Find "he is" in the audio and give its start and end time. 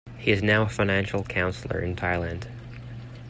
0.17-0.41